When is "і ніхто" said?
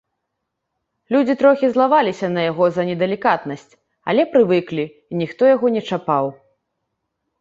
5.13-5.43